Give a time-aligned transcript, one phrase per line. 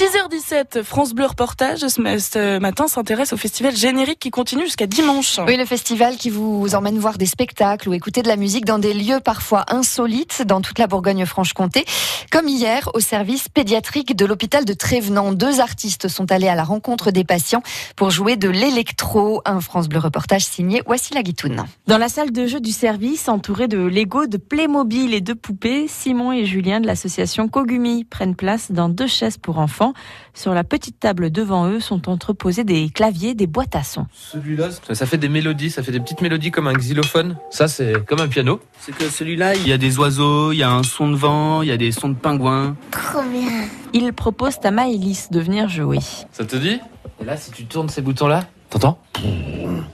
[0.00, 5.38] 6h17, France Bleu Reportage ce matin s'intéresse au festival générique qui continue jusqu'à dimanche.
[5.46, 8.78] Oui, le festival qui vous emmène voir des spectacles ou écouter de la musique dans
[8.78, 11.84] des lieux parfois insolites dans toute la Bourgogne-Franche-Comté.
[12.32, 16.64] Comme hier, au service pédiatrique de l'hôpital de Trévenant, deux artistes sont allés à la
[16.64, 17.62] rencontre des patients
[17.94, 19.42] pour jouer de l'électro.
[19.44, 21.66] Un France Bleu Reportage signé Wassila Guitoun.
[21.88, 25.88] Dans la salle de jeu du service, entouré de Lego, de Playmobil et de poupées,
[25.88, 29.89] Simon et Julien de l'association Kogumi prennent place dans deux chaises pour enfants.
[30.34, 34.06] Sur la petite table devant eux sont entreposés des claviers, des boîtes à sons.
[34.12, 37.36] Celui-là, ça fait des mélodies, ça fait des petites mélodies comme un xylophone.
[37.50, 38.60] Ça, c'est comme un piano.
[38.80, 41.62] C'est que celui-là, il y a des oiseaux, il y a un son de vent,
[41.62, 42.76] il y a des sons de pingouins.
[42.90, 43.68] Trop bien.
[43.92, 45.98] Ils proposent à Maëlys de venir jouer.
[46.32, 46.80] Ça te dit
[47.20, 48.98] Et là, si tu tournes ces boutons-là, t'entends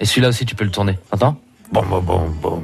[0.00, 0.98] Et celui-là aussi, tu peux le tourner.
[1.10, 1.36] T'entends
[1.72, 2.62] Bon, bon, bon, bon.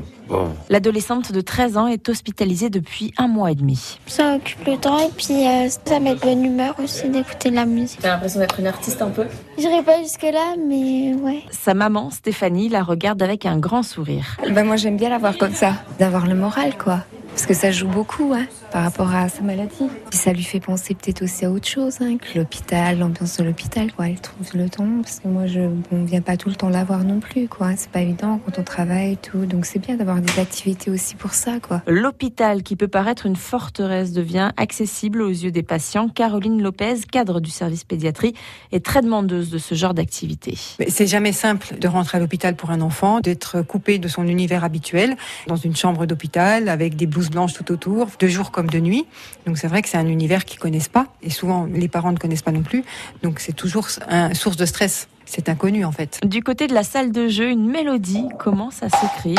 [0.72, 3.98] L'adolescente de 13 ans est hospitalisée depuis un mois et demi.
[4.06, 7.56] Ça occupe le temps et puis euh, ça met de bonne humeur aussi d'écouter de
[7.56, 8.00] la musique.
[8.00, 9.26] T'as l'impression d'être une artiste un peu?
[9.58, 11.42] J'irai pas jusque-là, mais ouais.
[11.50, 14.38] Sa maman, Stéphanie, la regarde avec un grand sourire.
[14.48, 17.00] Ben moi j'aime bien la voir comme ça, d'avoir le moral quoi.
[17.32, 19.88] Parce que ça joue beaucoup hein, par rapport à sa maladie.
[20.12, 23.44] Et ça lui fait penser peut-être aussi à autre chose, hein, que l'hôpital, l'ambiance de
[23.44, 24.08] l'hôpital, quoi.
[24.08, 26.84] Elle trouve le temps, parce que moi, je ne viens pas tout le temps la
[26.84, 27.70] voir non plus, quoi.
[27.76, 29.46] C'est pas évident quand on travaille et tout.
[29.46, 31.82] Donc c'est bien d'avoir des activités aussi pour ça, quoi.
[31.86, 36.08] L'hôpital, qui peut paraître une forteresse, devient accessible aux yeux des patients.
[36.08, 38.34] Caroline Lopez, cadre du service pédiatrie,
[38.72, 40.56] est très demandeuse de ce genre d'activité.
[40.88, 44.64] C'est jamais simple de rentrer à l'hôpital pour un enfant, d'être coupé de son univers
[44.64, 48.78] habituel, dans une chambre d'hôpital, avec des blouses blanches tout autour, de jour comme de
[48.78, 49.06] nuit.
[49.46, 52.18] Donc c'est vrai que c'est un univers qu'ils connaissent pas et souvent les parents ne
[52.18, 52.84] connaissent pas non plus.
[53.22, 55.08] Donc c'est toujours une source de stress.
[55.24, 56.20] C'est inconnu en fait.
[56.26, 59.38] Du côté de la salle de jeu, une mélodie commence à s'écrire,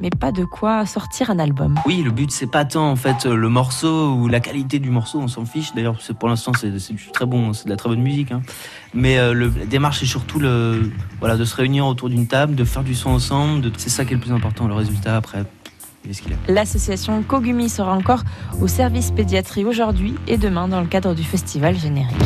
[0.00, 1.74] mais pas de quoi sortir un album.
[1.86, 5.18] Oui, le but c'est pas tant en fait le morceau ou la qualité du morceau,
[5.18, 5.74] on s'en fiche.
[5.74, 6.70] D'ailleurs, pour l'instant c'est
[7.12, 8.30] très bon, c'est de la très bonne musique.
[8.32, 8.42] Hein.
[8.92, 12.54] Mais euh, le, la démarche est surtout le, voilà, de se réunir autour d'une table,
[12.54, 13.72] de faire du son ensemble.
[13.76, 14.68] C'est ça qui est le plus important.
[14.68, 15.44] Le résultat après,
[16.48, 18.22] L'association Kogumi sera encore
[18.60, 22.16] au service pédiatrie aujourd'hui et demain dans le cadre du festival générique.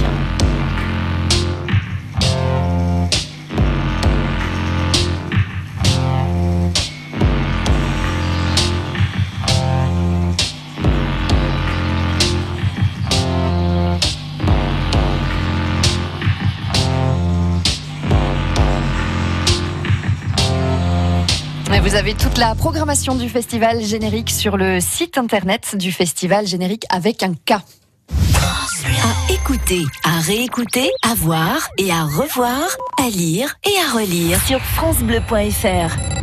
[21.83, 26.85] Vous avez toute la programmation du festival générique sur le site internet du festival générique
[26.91, 27.53] avec un K.
[27.53, 34.61] À écouter, à réécouter, à voir et à revoir, à lire et à relire sur
[34.61, 36.18] francebleu.fr.